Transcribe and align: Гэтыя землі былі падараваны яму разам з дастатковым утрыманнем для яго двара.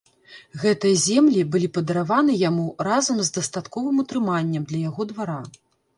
Гэтыя 0.61 0.95
землі 1.07 1.43
былі 1.55 1.69
падараваны 1.75 2.37
яму 2.49 2.65
разам 2.87 3.19
з 3.27 3.35
дастатковым 3.35 4.03
утрыманнем 4.05 4.63
для 4.73 4.79
яго 4.89 5.01
двара. 5.13 5.41